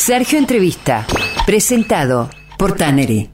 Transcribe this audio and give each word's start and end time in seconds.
Sergio 0.00 0.38
Entrevista, 0.38 1.06
presentado 1.44 2.30
por 2.56 2.74
Tannery. 2.74 3.28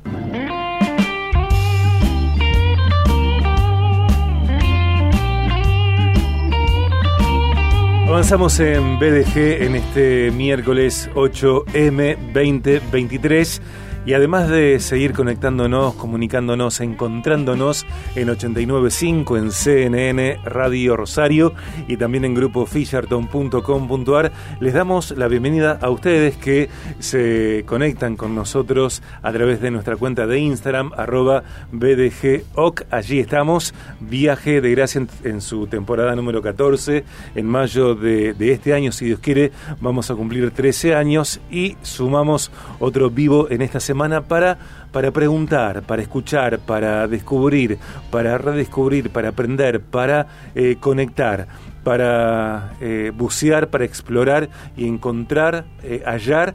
Avanzamos 8.08 8.58
en 8.58 8.98
BDG 8.98 9.62
en 9.62 9.76
este 9.76 10.32
miércoles 10.32 11.08
8M 11.14 12.16
2023 12.32 13.62
y 14.06 14.14
además 14.14 14.48
de 14.48 14.78
seguir 14.78 15.12
conectándonos, 15.12 15.94
comunicándonos, 15.94 16.80
encontrándonos 16.80 17.84
en 18.14 18.28
89.5 18.28 19.36
en 19.36 19.50
CNN 19.50 20.38
Radio 20.44 20.96
Rosario 20.96 21.54
y 21.88 21.96
también 21.96 22.24
en 22.24 22.32
grupo 22.32 22.66
fisherton.com.ar, 22.66 24.30
les 24.60 24.74
damos 24.74 25.10
la 25.10 25.26
bienvenida 25.26 25.80
a 25.82 25.90
ustedes 25.90 26.36
que 26.36 26.70
se 27.00 27.64
conectan 27.66 28.14
con 28.16 28.36
nosotros 28.36 29.02
a 29.22 29.32
través 29.32 29.60
de 29.60 29.72
nuestra 29.72 29.96
cuenta 29.96 30.28
de 30.28 30.38
Instagram, 30.38 30.92
arroba 30.96 31.42
BDGOC. 31.72 32.84
Allí 32.92 33.18
estamos, 33.18 33.74
Viaje 33.98 34.60
de 34.60 34.70
Gracia 34.70 35.04
en, 35.24 35.40
su 35.40 35.66
temporada 35.66 36.14
número 36.14 36.40
14. 36.42 37.04
En 37.34 37.46
mayo 37.46 37.96
de, 37.96 38.34
de 38.34 38.52
este 38.52 38.72
año, 38.72 38.92
si 38.92 39.06
Dios 39.06 39.18
quiere, 39.18 39.50
vamos 39.80 40.12
a 40.12 40.14
cumplir 40.14 40.52
13 40.52 40.94
años 40.94 41.40
y 41.50 41.76
sumamos 41.82 42.52
otro 42.78 43.10
vivo 43.10 43.50
en 43.50 43.62
esta 43.62 43.80
semana 43.80 43.95
para, 43.96 44.58
para 44.92 45.10
preguntar, 45.10 45.82
para 45.82 46.02
escuchar, 46.02 46.58
para 46.58 47.08
descubrir, 47.08 47.78
para 48.10 48.38
redescubrir, 48.38 49.10
para 49.10 49.30
aprender, 49.30 49.80
para 49.80 50.26
eh, 50.54 50.76
conectar, 50.78 51.46
para 51.82 52.72
eh, 52.80 53.12
bucear, 53.14 53.68
para 53.68 53.84
explorar 53.84 54.48
y 54.76 54.86
encontrar, 54.86 55.64
eh, 55.82 56.02
hallar 56.04 56.54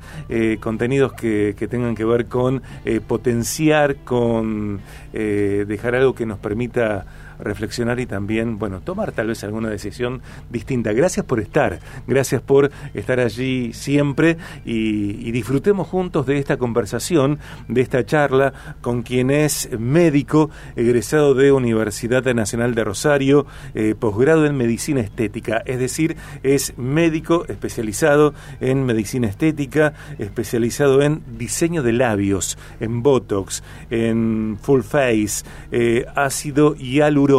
contenidos 0.60 1.14
que, 1.14 1.56
que, 1.58 1.68
tengan 1.68 1.96
que 1.96 2.06
ver 2.06 2.28
con 2.28 2.62
potenciar, 3.08 3.98
con 3.98 4.82
dejar 5.12 5.96
algo 5.96 6.14
que 6.14 6.26
nos 6.26 6.38
permita 6.38 7.06
reflexionar 7.42 8.00
y 8.00 8.06
también, 8.06 8.60
bueno, 8.60 8.82
tomar 8.82 9.12
tal 9.12 9.28
vez 9.28 9.44
alguna 9.44 9.70
decisión 9.70 10.22
distinta. 10.50 10.94
Gracias 10.94 11.26
por 11.26 11.40
estar, 11.40 11.80
gracias 12.08 12.42
por 12.42 12.72
estar 12.94 13.20
allí 13.20 13.74
siempre 13.74 14.38
y, 14.66 15.32
disfrutemos 15.32 15.88
juntos 15.88 16.26
de 16.26 16.38
esta 16.38 16.58
conversación, 16.58 17.40
de 17.70 17.82
esta 17.82 18.06
charla 18.06 18.54
con 18.82 19.02
quien 19.02 19.32
es 19.32 19.70
médico, 19.80 20.50
egresado 20.76 21.34
de 21.34 21.52
Universidad 21.52 22.24
Nacional 22.34 22.76
de 22.76 22.84
Rosario, 22.84 23.46
eh, 23.74 23.96
posgrado 23.98 24.46
en 24.46 24.58
medicina 24.58 25.00
estética, 25.00 25.64
es 25.66 25.80
decir, 25.80 26.18
es 26.44 26.78
médico 26.78 27.46
especializado 27.48 28.34
en 28.60 28.86
medicina 28.86 29.28
estética, 29.28 29.94
especializado 30.20 31.02
en 31.02 31.24
diseño 31.38 31.82
de 31.82 31.94
labios, 31.94 32.58
en 32.82 33.02
Botox, 33.02 33.64
en 33.90 34.60
full 34.62 34.82
face, 34.82 35.46
eh, 35.72 36.06
ácido 36.14 36.76
hialurónico 36.76 37.31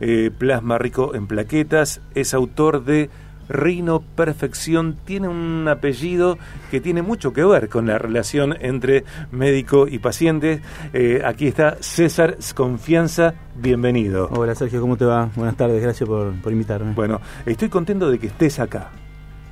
eh, 0.00 0.30
plasma 0.36 0.78
rico 0.78 1.14
en 1.14 1.26
plaquetas, 1.26 2.00
es 2.14 2.34
autor 2.34 2.84
de 2.84 3.08
Rino 3.48 4.00
Perfección, 4.00 4.96
tiene 5.04 5.28
un 5.28 5.68
apellido 5.68 6.38
que 6.70 6.80
tiene 6.80 7.02
mucho 7.02 7.32
que 7.32 7.44
ver 7.44 7.68
con 7.68 7.86
la 7.86 7.98
relación 7.98 8.56
entre 8.60 9.04
médico 9.30 9.86
y 9.86 10.00
paciente. 10.00 10.60
Eh, 10.92 11.22
aquí 11.24 11.46
está 11.46 11.76
César 11.80 12.36
Confianza, 12.54 13.34
bienvenido. 13.54 14.28
Hola 14.32 14.54
Sergio, 14.56 14.80
¿cómo 14.80 14.96
te 14.96 15.04
va? 15.04 15.30
Buenas 15.36 15.56
tardes, 15.56 15.80
gracias 15.80 16.08
por, 16.08 16.32
invitarme. 16.50 16.92
Bueno, 16.92 17.20
estoy 17.44 17.68
contento 17.68 18.10
de 18.10 18.18
que 18.18 18.26
estés 18.26 18.58
acá. 18.58 18.90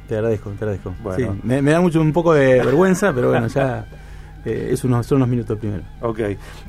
Te 0.09 0.17
agradezco, 0.17 0.51
te 0.51 0.65
agradezco. 0.65 0.95
Bueno. 1.03 1.37
me, 1.45 1.63
me, 1.63 1.71
da 1.71 1.81
mucho 1.81 2.01
un 2.01 2.13
poco 2.13 2.35
de 2.35 2.57
vergüenza, 2.57 3.13
pero 3.15 3.31
bueno, 3.31 3.47
ya 3.47 3.87
eh, 4.45 4.71
es 4.73 4.85
unos, 4.85 5.07
son 5.07 5.17
unos 5.17 5.29
minutos 5.29 5.59
primero. 5.59 5.83
Ok. 6.01 6.21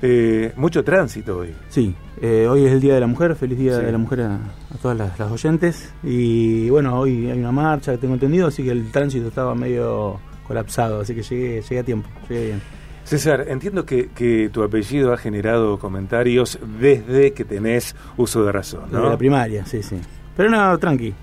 Eh, 0.01 0.53
mucho 0.55 0.83
tránsito 0.83 1.39
hoy. 1.39 1.53
Sí, 1.69 1.95
eh, 2.21 2.47
hoy 2.49 2.65
es 2.65 2.71
el 2.71 2.79
Día 2.79 2.93
de 2.95 2.99
la 3.01 3.07
Mujer, 3.07 3.35
feliz 3.35 3.57
Día 3.57 3.77
de 3.77 3.91
la 3.91 3.97
Mujer 3.97 4.21
a, 4.21 4.39
todas 4.81 4.97
las, 4.97 5.19
oyentes. 5.31 5.93
Y 6.03 6.69
bueno, 6.69 6.99
hoy 6.99 7.29
hay 7.29 7.39
una 7.39 7.51
marcha, 7.51 7.97
tengo 7.97 8.13
entendido, 8.13 8.47
así 8.47 8.63
que 8.63 8.71
el 8.71 8.91
tránsito 8.91 9.27
estaba 9.27 9.55
medio 9.55 10.19
colapsado, 10.47 11.01
así 11.01 11.15
que 11.15 11.23
llegué, 11.23 11.61
llegué 11.61 11.79
a 11.79 11.83
tiempo, 11.83 12.09
llegué 12.29 12.45
bien. 12.45 12.61
César, 13.03 13.45
entiendo 13.47 13.85
que, 13.85 14.09
que, 14.09 14.49
tu 14.51 14.63
apellido 14.63 15.13
ha 15.13 15.17
generado 15.17 15.77
comentarios 15.77 16.57
desde 16.79 17.33
que 17.33 17.45
tenés 17.45 17.95
uso 18.17 18.43
de 18.43 18.51
razón, 18.51 18.85
¿no? 18.89 18.97
Desde 18.97 19.09
la 19.11 19.17
primaria, 19.17 19.65
sí, 19.65 19.83
sí. 19.83 19.97
Pero 20.35 20.49
no, 20.49 20.77
tranqui. 20.77 21.13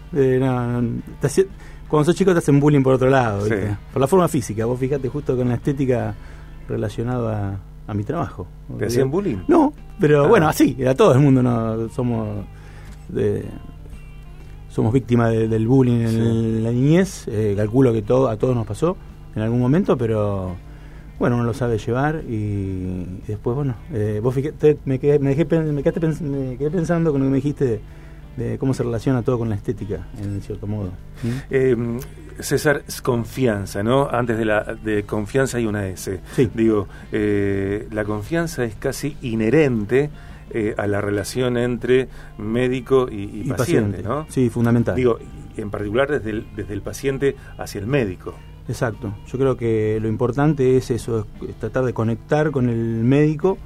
cuando 1.89 2.05
sos 2.05 2.15
chico 2.15 2.33
te 2.33 2.39
hacen 2.39 2.61
bullying 2.61 2.83
por 2.83 2.95
otro 2.95 3.11
lado, 3.11 3.47
por 3.93 4.01
la 4.01 4.07
forma 4.07 4.29
física. 4.29 4.65
Vos 4.65 4.79
fijate 4.79 5.09
justo 5.09 5.37
con 5.37 5.49
la 5.49 5.57
estética 5.57 6.15
relacionado 6.69 7.29
a, 7.29 7.59
mi 7.95 8.05
trabajo. 8.05 8.47
¿Te 8.79 8.87
hacían 8.87 9.11
bullying? 9.11 9.39
No, 9.49 9.75
pero 10.01 10.25
ah. 10.25 10.29
bueno, 10.29 10.49
así, 10.49 10.83
a 10.87 10.95
todo 10.95 11.13
el 11.13 11.21
mundo 11.21 11.43
no 11.43 11.91
somos 11.91 12.47
somos 14.71 14.95
víctimas 14.95 15.31
del 15.31 15.69
bullying 15.69 16.01
en 16.01 16.65
la 16.65 16.71
niñez. 16.71 17.29
Eh, 17.29 17.53
calculo 17.55 17.93
que 17.93 18.01
todo 18.01 18.29
a 18.29 18.37
todos 18.39 18.57
nos 18.57 18.67
pasó 18.67 18.97
en 19.35 19.43
algún 19.43 19.61
momento, 19.61 19.99
pero 19.99 20.57
bueno, 21.19 21.37
uno 21.37 21.45
lo 21.45 21.55
sabe 21.55 21.79
llevar 21.79 22.23
y, 22.29 23.05
después, 23.27 23.55
bueno, 23.55 23.75
eh, 23.93 24.21
vos 24.23 24.35
me, 24.35 24.99
quedé, 24.99 25.19
me, 25.19 25.35
me, 25.35 25.83
quedé 25.83 26.71
pensando 26.71 27.13
con 27.13 27.21
lo 27.21 27.27
que 27.27 27.31
me 27.31 27.37
dijiste 27.37 27.81
de, 28.37 28.59
cómo 28.59 28.75
se 28.75 28.83
relaciona 28.83 29.23
todo 29.23 29.39
con 29.39 29.49
la 29.49 29.55
estética, 29.55 30.07
en 30.21 30.41
cierto 30.43 30.67
modo. 30.67 30.91
Eh, 31.51 31.77
César, 32.41 32.83
es 32.87 33.03
confianza, 33.03 33.83
¿no? 33.83 34.09
Antes 34.11 34.39
de 34.39 34.45
la 34.45 34.63
de 34.75 35.05
confianza 35.05 35.59
hay 35.59 35.67
una 35.67 35.87
S. 35.89 36.21
Sí. 36.35 36.51
Digo, 36.55 36.89
eh, 37.11 37.89
la 37.91 38.05
confianza 38.05 38.65
es 38.65 38.75
casi 38.75 39.17
inherente 39.23 40.11
eh, 40.51 40.75
a 40.77 40.87
la 40.87 41.01
relación 41.01 41.57
entre 41.57 42.09
médico 42.39 43.09
y, 43.11 43.45
paciente, 43.45 44.03
¿no? 44.03 44.27
Sí, 44.29 44.51
fundamental. 44.51 44.95
Digo, 44.95 45.19
en 45.57 45.71
particular 45.71 46.11
desde 46.11 46.31
el, 46.31 46.47
desde 46.55 46.75
el 46.75 46.83
paciente 46.83 47.37
hacia 47.59 47.81
el 47.81 47.87
médico. 47.87 48.35
Exacto. 48.69 49.15
Yo 49.27 49.39
creo 49.39 49.57
que 49.57 49.99
lo 50.01 50.09
importante 50.09 50.77
es 50.77 50.91
eso, 50.91 51.27
es 51.49 51.55
tratar 51.57 51.85
de 51.85 51.93
conectar 51.93 52.51
con 52.51 52.69
el 52.69 53.03
médico, 53.03 53.59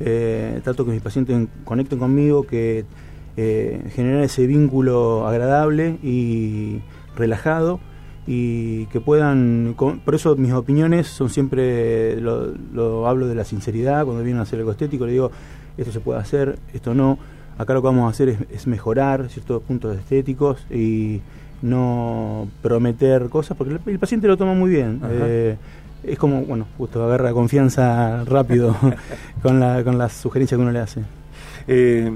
eh, 0.00 0.60
trato 0.64 0.84
que 0.84 0.92
mis 0.92 1.02
pacientes 1.02 1.48
conecten 1.64 1.98
conmigo, 1.98 2.44
que 2.44 2.84
eh, 3.36 3.82
generar 3.94 4.24
ese 4.24 4.46
vínculo 4.46 5.26
agradable 5.26 5.98
y 6.02 6.80
relajado 7.16 7.80
y 8.32 8.86
que 8.86 9.00
puedan, 9.00 9.74
por 9.76 10.14
eso 10.14 10.36
mis 10.36 10.52
opiniones 10.52 11.08
son 11.08 11.30
siempre, 11.30 12.20
lo, 12.20 13.08
hablo 13.08 13.26
de 13.26 13.34
la 13.34 13.44
sinceridad, 13.44 14.04
cuando 14.04 14.22
vienen 14.22 14.38
a 14.38 14.42
hacer 14.42 14.60
algo 14.60 14.70
estético 14.70 15.04
le 15.04 15.10
digo, 15.10 15.32
esto 15.76 15.90
se 15.90 15.98
puede 15.98 16.20
hacer, 16.20 16.56
esto 16.72 16.94
no, 16.94 17.18
acá 17.58 17.74
lo 17.74 17.82
que 17.82 17.86
vamos 17.86 18.06
a 18.06 18.10
hacer 18.10 18.46
es, 18.52 18.68
mejorar 18.68 19.28
ciertos 19.30 19.60
puntos 19.62 19.98
estéticos 19.98 20.64
y 20.70 21.22
no 21.60 22.46
prometer 22.62 23.28
cosas, 23.30 23.56
porque 23.56 23.76
el, 23.84 23.98
paciente 23.98 24.28
lo 24.28 24.36
toma 24.36 24.54
muy 24.54 24.70
bien. 24.70 25.00
Eh, 25.10 25.56
es 26.04 26.16
como, 26.16 26.42
bueno, 26.42 26.68
justo 26.78 27.02
agarra 27.02 27.32
confianza 27.32 28.24
rápido 28.26 28.76
con, 29.42 29.58
la, 29.58 29.82
con 29.82 29.98
las 29.98 30.12
sugerencias 30.12 30.56
que 30.56 30.62
uno 30.62 30.70
le 30.70 30.78
hace. 30.78 31.02
Eh, 31.72 32.10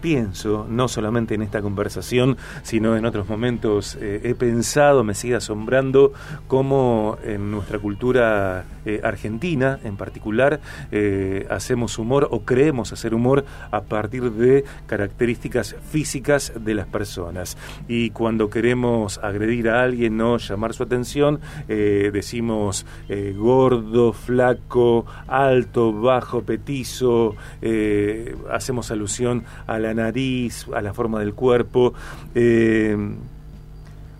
pienso, 0.00 0.66
no 0.66 0.88
solamente 0.88 1.34
en 1.34 1.42
esta 1.42 1.60
conversación, 1.60 2.38
sino 2.62 2.96
en 2.96 3.04
otros 3.04 3.28
momentos, 3.28 3.98
eh, 4.00 4.22
he 4.24 4.34
pensado, 4.34 5.04
me 5.04 5.14
sigue 5.14 5.34
asombrando 5.34 6.14
cómo 6.46 7.18
en 7.22 7.50
nuestra 7.50 7.78
cultura 7.78 8.64
eh, 8.86 9.02
argentina 9.04 9.78
en 9.84 9.96
particular 9.98 10.60
hacemos 11.50 11.98
humor 11.98 12.28
o 12.30 12.44
creemos 12.44 12.92
hacer 12.92 13.14
humor 13.14 13.44
a 13.70 13.82
partir 13.82 14.30
de 14.32 14.64
características 14.86 15.76
físicas 15.90 16.52
de 16.58 16.74
las 16.74 16.86
personas. 16.86 17.58
Y 17.88 18.10
cuando 18.10 18.48
queremos 18.48 19.18
agredir 19.18 19.68
a 19.68 19.82
alguien, 19.82 20.16
no 20.16 20.38
llamar 20.38 20.72
su 20.74 20.82
atención, 20.82 21.40
decimos 21.66 22.86
gordo, 23.36 24.12
flaco, 24.12 25.06
alto, 25.26 25.92
bajo, 25.92 26.42
petizo, 26.42 27.34
hacemos 28.50 28.90
alusión 28.94 29.44
a 29.66 29.78
la 29.78 29.94
nariz, 29.94 30.66
a 30.74 30.80
la 30.82 30.94
forma 30.94 31.20
del 31.20 31.34
cuerpo. 31.34 31.94
Eh, 32.34 32.96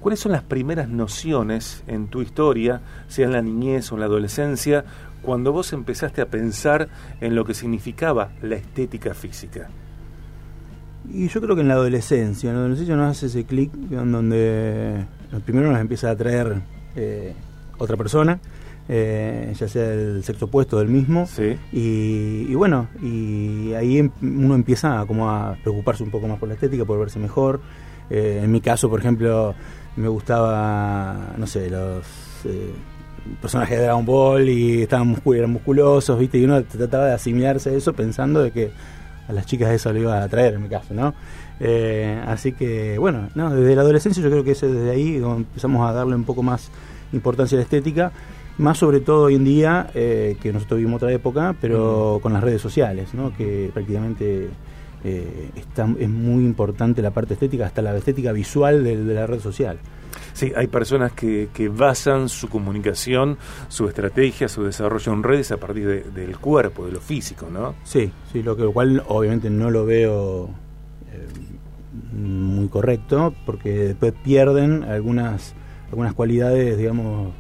¿Cuáles 0.01 0.21
son 0.21 0.33
las 0.33 0.43
primeras 0.43 0.89
nociones 0.89 1.83
en 1.87 2.09
tu 2.09 2.21
historia, 2.21 2.83
sea 3.09 3.25
en 3.25 3.33
la 3.33 3.41
niñez 3.41 3.91
o 3.91 3.95
en 3.95 4.01
la 4.01 4.07
adolescencia, 4.07 4.85
cuando 5.23 5.51
vos 5.51 5.73
empezaste 5.73 6.21
a 6.21 6.27
pensar 6.27 6.89
en 7.23 7.35
lo 7.35 7.47
que 7.47 7.55
significaba 7.55 8.31
la 8.43 8.57
estética 8.57 9.15
física? 9.15 9.71
Y 11.11 11.29
yo 11.29 11.41
creo 11.41 11.55
que 11.55 11.63
en 11.63 11.69
la 11.69 11.75
adolescencia, 11.75 12.51
en 12.51 12.57
la 12.57 12.61
adolescencia 12.61 12.97
nos 12.97 13.11
hace 13.11 13.27
ese 13.27 13.45
clic 13.45 13.73
donde 13.73 15.07
primero 15.45 15.71
nos 15.71 15.81
empieza 15.81 16.09
a 16.09 16.13
atraer 16.13 16.61
eh, 16.97 17.35
otra 17.79 17.97
persona, 17.97 18.39
eh, 18.89 19.53
ya 19.59 19.69
sea 19.69 19.93
el 19.93 20.25
sexo 20.25 20.47
opuesto 20.47 20.79
del 20.79 20.89
mismo. 20.89 21.27
Y, 21.73 22.55
bueno, 22.55 22.89
y 23.03 23.73
ahí 23.75 23.99
em, 23.99 24.11
uno 24.23 24.55
empieza 24.55 25.05
como 25.07 25.31
a 25.31 25.57
preocuparse 25.63 26.03
un 26.03 26.11
poco 26.11 26.29
más 26.29 26.39
por 26.39 26.49
la 26.49 26.55
estética, 26.55 26.85
por 26.85 26.99
verse 26.99 27.19
mejor. 27.19 27.61
Eh, 28.11 28.41
en 28.43 28.53
mi 28.53 28.61
caso, 28.61 28.91
por 28.91 29.01
ejemplo, 29.01 29.55
me 29.97 30.09
gustaba, 30.09 31.35
no 31.37 31.47
sé, 31.47 31.71
los... 31.71 32.05
Eh, 32.45 32.73
personajes 33.41 33.79
de 33.79 33.85
Dragon 33.85 34.05
Ball 34.05 34.49
y 34.51 34.83
estaban 34.83 35.09
muscul 35.09 35.37
eran 35.37 35.51
musculosos, 35.51 36.19
¿viste? 36.19 36.37
Y 36.37 36.45
uno 36.45 36.63
trataba 36.63 37.07
de 37.07 37.15
asimilarse 37.15 37.71
a 37.71 37.73
eso 37.73 37.95
pensando 37.95 38.43
de 38.43 38.51
que 38.51 38.71
a 39.27 39.33
las 39.33 39.47
chicas 39.47 39.71
eso 39.71 39.93
le 39.93 40.01
iba 40.01 40.19
a 40.19 40.25
atraer 40.25 40.55
en 40.55 40.63
mi 40.63 40.69
caso, 40.69 40.93
¿no? 40.93 41.15
Eh, 41.61 42.21
así 42.27 42.53
que, 42.53 42.99
bueno, 42.99 43.29
no, 43.35 43.55
desde 43.55 43.75
la 43.75 43.83
adolescencia 43.83 44.23
yo 44.23 44.31
creo 44.31 44.45
que 44.45 44.53
es 44.53 44.61
desde 44.61 44.91
ahí 44.91 45.17
empezamos 45.17 45.89
a 45.89 45.93
darle 45.93 46.15
un 46.15 46.25
poco 46.25 46.43
más 46.43 46.71
importancia 47.13 47.57
a 47.57 47.61
la 47.61 47.63
estética, 47.63 48.13
más 48.59 48.79
sobre 48.79 49.01
todo 49.01 49.25
hoy 49.25 49.35
en 49.35 49.45
día, 49.45 49.91
eh, 49.95 50.37
que 50.41 50.53
nosotros 50.53 50.79
vivimos 50.79 51.03
otra 51.03 51.13
época, 51.13 51.57
pero 51.61 52.19
con 52.23 52.33
las 52.33 52.43
redes 52.43 52.63
sociales, 52.63 53.15
¿no? 53.15 53.35
Que 53.37 53.71
prácticamente 53.73 54.49
eh, 55.05 55.51
está, 55.57 55.89
es 55.99 56.09
muy 56.09 56.45
importante 56.45 57.03
la 57.03 57.11
parte 57.11 57.35
estética, 57.35 57.67
hasta 57.67 57.83
la 57.83 57.97
estética 57.97 58.33
visual 58.33 58.85
de, 58.85 59.05
de 59.05 59.15
la 59.15 59.27
red 59.27 59.41
social. 59.41 59.79
Sí, 60.33 60.53
hay 60.57 60.67
personas 60.67 61.13
que, 61.13 61.49
que, 61.53 61.69
basan 61.69 62.29
su 62.29 62.49
comunicación, 62.49 63.37
su 63.69 63.89
estrategia, 63.89 64.49
su 64.49 64.65
desarrollo 64.65 65.13
en 65.13 65.23
redes 65.23 65.53
a 65.53 65.59
partir 65.59 65.87
de, 65.87 66.03
del 66.03 66.39
cuerpo, 66.39 66.87
de 66.87 66.93
lo 66.93 67.01
físico, 67.01 67.49
¿no? 67.53 67.75
Sí, 67.85 68.11
sí, 68.33 68.43
lo, 68.43 68.57
que, 68.57 68.63
lo 68.63 68.73
cual 68.73 69.03
obviamente 69.07 69.51
no 69.51 69.71
lo 69.71 69.85
veo 69.85 70.51
eh, 71.13 71.27
muy 72.17 72.69
correcto, 72.69 73.35
porque 73.45 73.71
después 73.71 74.13
pierden 74.25 74.85
algunas, 74.85 75.55
algunas 75.91 76.15
cualidades, 76.15 76.79
digamos, 76.79 77.33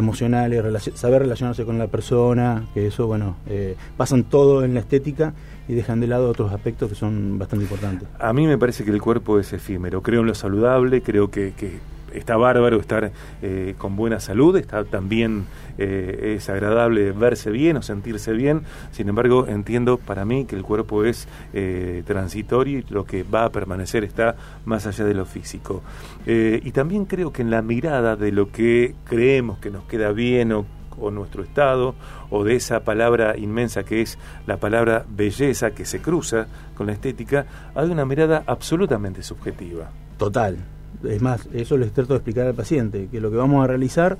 emocionales, 0.00 0.90
saber 0.94 1.22
relacionarse 1.22 1.64
con 1.64 1.78
la 1.78 1.86
persona, 1.86 2.66
que 2.74 2.88
eso, 2.88 3.06
bueno, 3.06 3.36
eh, 3.48 3.76
pasan 3.96 4.24
todo 4.24 4.64
en 4.64 4.74
la 4.74 4.80
estética 4.80 5.32
y 5.68 5.74
dejan 5.74 6.00
de 6.00 6.08
lado 6.08 6.28
otros 6.28 6.52
aspectos 6.52 6.88
que 6.88 6.94
son 6.96 7.38
bastante 7.38 7.64
importantes. 7.64 8.08
A 8.18 8.32
mí 8.32 8.46
me 8.46 8.58
parece 8.58 8.84
que 8.84 8.90
el 8.90 9.00
cuerpo 9.00 9.38
es 9.38 9.52
efímero, 9.52 10.02
creo 10.02 10.20
en 10.22 10.26
lo 10.26 10.34
saludable, 10.34 11.02
creo 11.02 11.30
que, 11.30 11.52
que 11.56 11.78
está 12.12 12.36
bárbaro 12.36 12.78
estar 12.78 13.12
eh, 13.42 13.74
con 13.78 13.96
buena 13.96 14.20
salud, 14.20 14.56
está 14.56 14.84
también 14.84 15.46
eh, 15.78 16.34
es 16.36 16.48
agradable 16.48 17.12
verse 17.12 17.50
bien 17.50 17.76
o 17.76 17.82
sentirse 17.82 18.32
bien, 18.32 18.62
sin 18.92 19.08
embargo 19.08 19.46
entiendo 19.48 19.98
para 19.98 20.24
mí 20.24 20.44
que 20.44 20.56
el 20.56 20.62
cuerpo 20.62 21.04
es 21.04 21.28
eh, 21.52 22.02
transitorio 22.06 22.78
y 22.78 22.84
lo 22.90 23.04
que 23.04 23.22
va 23.22 23.44
a 23.44 23.50
permanecer 23.50 24.04
está 24.04 24.36
más 24.64 24.86
allá 24.86 25.04
de 25.04 25.14
lo 25.14 25.24
físico. 25.24 25.82
Eh, 26.26 26.60
y 26.62 26.72
también 26.72 27.04
creo 27.06 27.32
que 27.32 27.42
en 27.42 27.50
la 27.50 27.62
mirada 27.62 28.16
de 28.16 28.32
lo 28.32 28.50
que 28.50 28.94
creemos 29.04 29.58
que 29.58 29.70
nos 29.70 29.84
queda 29.84 30.12
bien 30.12 30.52
o 30.52 30.66
o 30.98 31.10
nuestro 31.10 31.42
estado, 31.42 31.94
o 32.30 32.44
de 32.44 32.56
esa 32.56 32.80
palabra 32.80 33.36
inmensa 33.36 33.84
que 33.84 34.02
es 34.02 34.18
la 34.46 34.58
palabra 34.58 35.04
belleza 35.08 35.72
que 35.72 35.84
se 35.84 36.00
cruza 36.00 36.46
con 36.76 36.86
la 36.86 36.92
estética, 36.92 37.46
hay 37.74 37.88
una 37.88 38.04
mirada 38.04 38.42
absolutamente 38.46 39.22
subjetiva. 39.22 39.90
Total, 40.18 40.58
es 41.08 41.22
más, 41.22 41.48
eso 41.52 41.76
les 41.76 41.92
trato 41.92 42.14
de 42.14 42.18
explicar 42.18 42.46
al 42.46 42.54
paciente, 42.54 43.08
que 43.10 43.20
lo 43.20 43.30
que 43.30 43.36
vamos 43.36 43.64
a 43.64 43.66
realizar 43.66 44.18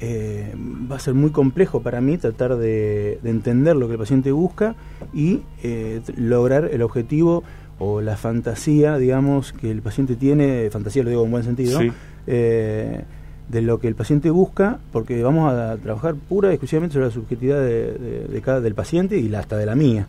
eh, 0.00 0.52
va 0.90 0.96
a 0.96 0.98
ser 0.98 1.14
muy 1.14 1.30
complejo 1.30 1.80
para 1.80 2.00
mí 2.00 2.18
tratar 2.18 2.56
de, 2.56 3.20
de 3.22 3.30
entender 3.30 3.76
lo 3.76 3.86
que 3.86 3.92
el 3.92 3.98
paciente 4.00 4.32
busca 4.32 4.74
y 5.14 5.42
eh, 5.62 6.00
lograr 6.16 6.68
el 6.72 6.82
objetivo 6.82 7.44
o 7.78 8.00
la 8.00 8.16
fantasía, 8.16 8.98
digamos, 8.98 9.52
que 9.52 9.70
el 9.70 9.80
paciente 9.80 10.16
tiene, 10.16 10.70
fantasía 10.70 11.04
lo 11.04 11.10
digo 11.10 11.24
en 11.24 11.30
buen 11.30 11.44
sentido, 11.44 11.80
sí. 11.80 11.92
eh, 12.26 13.04
de 13.48 13.62
lo 13.62 13.78
que 13.78 13.88
el 13.88 13.94
paciente 13.94 14.30
busca, 14.30 14.78
porque 14.92 15.22
vamos 15.22 15.52
a 15.52 15.76
trabajar 15.76 16.14
pura 16.14 16.50
y 16.50 16.54
exclusivamente 16.54 16.94
sobre 16.94 17.06
la 17.06 17.12
subjetividad 17.12 17.60
de, 17.60 17.92
de, 17.92 18.28
de 18.28 18.40
cada, 18.40 18.60
del 18.60 18.74
paciente 18.74 19.18
y 19.18 19.32
hasta 19.34 19.56
de 19.56 19.66
la 19.66 19.74
mía. 19.74 20.06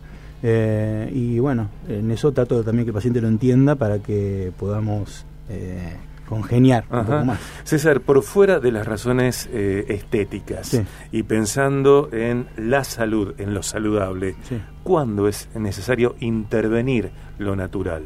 Y 1.12 1.38
bueno, 1.38 1.68
en 1.88 2.10
eso 2.10 2.32
trato 2.32 2.62
también 2.62 2.84
que 2.84 2.90
el 2.90 2.94
paciente 2.94 3.20
lo 3.22 3.28
entienda 3.28 3.76
para 3.76 4.00
que 4.00 4.52
podamos 4.58 5.24
eh, 5.48 5.96
congeniar 6.28 6.84
Ajá. 6.90 7.00
un 7.00 7.06
poco 7.06 7.24
más. 7.24 7.40
César, 7.64 8.00
por 8.00 8.22
fuera 8.22 8.60
de 8.60 8.72
las 8.72 8.86
razones 8.86 9.48
eh, 9.52 9.84
estéticas 9.88 10.68
sí. 10.68 10.82
y 11.12 11.22
pensando 11.22 12.08
en 12.12 12.46
la 12.56 12.84
salud, 12.84 13.34
en 13.38 13.54
lo 13.54 13.62
saludable, 13.62 14.36
sí. 14.48 14.60
¿cuándo 14.82 15.28
es 15.28 15.48
necesario 15.54 16.16
intervenir 16.20 17.10
lo 17.38 17.56
natural? 17.56 18.04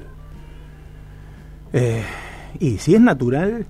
Eh, 1.72 2.02
y 2.58 2.78
si 2.78 2.94
es 2.94 3.00
natural, 3.00 3.66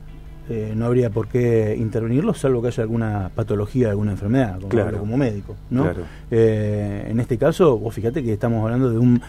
eh, 0.49 0.73
no 0.75 0.87
habría 0.87 1.11
por 1.11 1.29
qué 1.29 1.77
intervenirlo, 1.79 2.33
salvo 2.33 2.63
que 2.63 2.69
haya 2.69 2.83
alguna 2.83 3.31
patología, 3.35 3.91
alguna 3.91 4.13
enfermedad, 4.13 4.57
como, 4.57 4.69
claro. 4.69 4.99
como 4.99 5.17
médico. 5.17 5.57
¿no? 5.71 5.83
Claro. 5.83 6.03
Eh, 6.31 7.09
en 7.11 7.21
este 7.21 7.37
caso, 7.37 7.79
vos 7.79 7.95
fíjate 7.95 8.23
que 8.23 8.33
estamos 8.33 8.63
hablando 8.65 8.91
de 8.91 8.99
un 8.99 9.21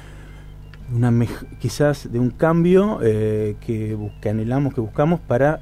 una 0.94 1.14
quizás 1.60 2.12
de 2.12 2.20
un 2.20 2.30
cambio 2.32 3.00
eh, 3.02 3.56
que, 3.60 3.98
que 4.22 4.30
anhelamos, 4.30 4.74
que 4.74 4.82
buscamos 4.82 5.20
para 5.20 5.60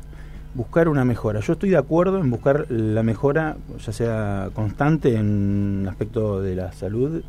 buscar 0.54 0.88
una 0.88 1.06
mejora. 1.06 1.40
Yo 1.42 1.54
estoy 1.54 1.70
de 1.70 1.78
acuerdo 1.78 2.20
en 2.20 2.30
buscar 2.32 2.66
la 2.70 3.04
mejora, 3.04 3.58
ya 3.86 3.92
sea 3.92 4.50
constante 4.54 5.16
en 5.16 5.82
el 5.84 5.90
aspecto 5.90 6.42
de 6.42 6.56
la 6.56 6.72
salud, 6.72 7.22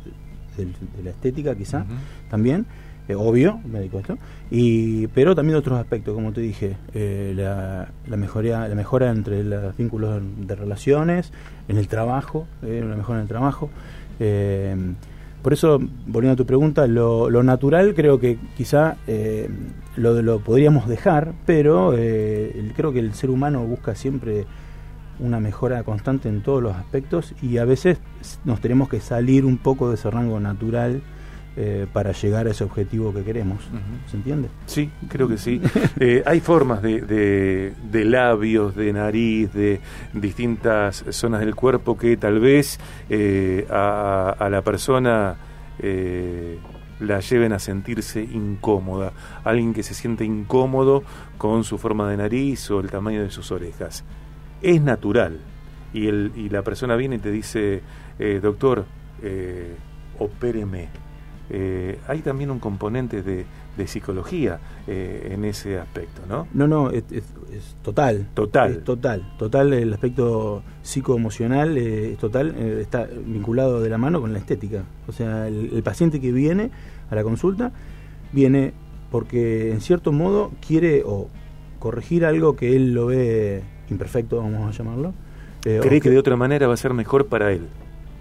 de, 0.57 0.65
de 0.65 1.03
la 1.03 1.11
estética 1.11 1.55
quizá, 1.55 1.79
uh 1.79 1.81
-huh. 1.81 2.29
también, 2.29 2.65
eh, 3.07 3.15
obvio, 3.15 3.59
médico 3.65 3.99
esto, 3.99 4.17
y, 4.49 5.07
pero 5.07 5.35
también 5.35 5.57
otros 5.57 5.79
aspectos, 5.79 6.13
como 6.15 6.31
te 6.31 6.41
dije, 6.41 6.75
eh, 6.93 7.33
la, 7.35 7.89
la, 8.07 8.17
mejoría, 8.17 8.67
la 8.67 8.75
mejora 8.75 9.11
entre 9.11 9.43
los 9.43 9.75
vínculos 9.77 10.21
de 10.37 10.55
relaciones, 10.55 11.31
en 11.67 11.77
el 11.77 11.87
trabajo, 11.87 12.47
eh, 12.63 12.83
la 12.87 12.95
mejora 12.95 13.19
en 13.19 13.23
el 13.23 13.27
trabajo. 13.27 13.69
Por 15.49 15.55
eso, 15.55 15.79
volviendo 16.05 16.33
a 16.33 16.35
tu 16.35 16.45
pregunta, 16.45 16.85
lo, 16.85 17.41
natural 17.41 17.95
creo 17.95 18.19
que 18.19 18.37
quizá 18.55 18.97
eh, 19.07 19.49
lo, 19.95 20.21
lo, 20.21 20.41
podríamos 20.41 20.87
dejar, 20.87 21.33
pero 21.47 21.95
eh, 21.97 22.71
creo 22.75 22.93
que 22.93 22.99
el 22.99 23.15
ser 23.15 23.31
humano 23.31 23.63
busca 23.63 23.95
siempre 23.95 24.45
una 25.17 25.39
mejora 25.39 25.81
constante 25.81 26.29
en 26.29 26.43
todos 26.43 26.61
los 26.61 26.75
aspectos 26.75 27.33
y 27.41 27.57
a 27.57 27.65
veces 27.65 27.99
nos 28.45 28.61
tenemos 28.61 28.89
que 28.89 28.99
salir 28.99 29.43
un 29.43 29.57
poco 29.57 29.89
de 29.89 29.95
ese 29.95 30.11
rango 30.11 30.39
natural 30.39 31.01
eh, 31.57 31.87
para 31.91 32.11
llegar 32.13 32.47
a 32.47 32.51
ese 32.51 32.63
objetivo 32.63 33.13
que 33.13 33.23
queremos. 33.23 33.59
Uh 33.73 33.75
-huh. 33.75 34.09
¿Se 34.09 34.15
entiende? 34.15 34.49
Sí, 34.65 34.91
creo 35.09 35.27
que 35.27 35.37
sí. 35.37 35.59
eh, 35.99 36.23
hay 36.25 36.39
formas 36.39 36.81
de, 36.81 37.01
de, 37.01 37.73
de, 37.91 38.05
labios, 38.05 38.75
de 38.75 38.93
nariz, 38.93 39.51
de 39.51 39.81
distintas 40.13 41.03
zonas 41.09 41.41
del 41.41 41.55
cuerpo 41.55 41.97
que 41.97 42.15
tal 42.17 42.39
vez 42.39 42.79
eh, 43.09 43.65
a, 43.69 44.35
a, 44.39 44.49
la 44.49 44.61
persona 44.61 45.37
la 46.99 47.19
lleven 47.19 47.51
a 47.51 47.59
sentirse 47.59 48.21
incómoda. 48.21 49.11
Alguien 49.43 49.73
que 49.73 49.83
se 49.83 49.95
siente 49.95 50.23
incómodo 50.23 51.03
con 51.37 51.63
su 51.63 51.77
forma 51.77 52.09
de 52.09 52.17
nariz 52.17 52.69
o 52.69 52.79
el 52.79 52.89
tamaño 52.89 53.21
de 53.21 53.31
sus 53.31 53.51
orejas. 53.51 54.05
Es 54.61 54.81
natural. 54.81 55.39
Y, 55.93 56.07
el, 56.07 56.31
y 56.35 56.49
la 56.49 56.61
persona 56.61 56.95
viene 56.95 57.15
y 57.15 57.19
te 57.19 57.31
dice, 57.31 57.81
doctor, 58.41 58.85
opéreme 60.19 61.08
eh, 61.49 61.99
hay 62.07 62.19
también 62.19 62.51
un 62.51 62.59
componente 62.59 63.21
de, 63.21 63.45
de 63.79 63.87
psicología 63.87 64.59
eh, 64.87 65.31
en 65.31 65.45
ese 65.45 65.79
aspecto, 65.79 66.21
¿no? 66.27 66.47
No, 66.53 66.67
no, 66.67 66.91
es, 66.91 67.03
es, 67.11 67.23
es 67.51 67.75
total. 67.81 68.27
Total. 68.35 68.71
Es 68.71 68.83
total. 68.83 69.33
Total, 69.39 69.73
el 69.73 69.91
aspecto 69.93 70.61
psicoemocional 70.83 71.77
eh, 71.77 72.11
es 72.11 72.17
total, 72.19 72.53
eh, 72.57 72.79
está 72.81 73.07
vinculado 73.25 73.81
de 73.81 73.89
la 73.89 73.97
mano 73.97 74.21
con 74.21 74.33
la 74.33 74.39
estética. 74.39 74.83
O 75.07 75.11
sea, 75.11 75.47
el, 75.47 75.71
el, 75.73 75.81
paciente 75.81 76.21
que 76.21 76.31
viene 76.31 76.69
a 77.09 77.15
la 77.15 77.23
consulta 77.23 77.71
viene 78.31 78.73
porque 79.09 79.71
en 79.71 79.81
cierto 79.81 80.11
modo 80.11 80.51
quiere 80.65 81.01
o 81.05 81.29
corregir 81.79 82.25
algo 82.25 82.55
que 82.55 82.75
él 82.75 82.93
lo 82.93 83.07
ve 83.07 83.63
imperfecto, 83.89 84.37
vamos 84.37 84.67
a 84.67 84.77
llamarlo. 84.77 85.13
¿Cree 85.61 85.81
que, 85.81 86.01
que 86.01 86.09
de 86.09 86.17
otra 86.17 86.35
manera 86.35 86.67
va 86.67 86.73
a 86.73 86.77
ser 86.77 86.93
mejor 86.93 87.27
para 87.27 87.51
él? 87.51 87.67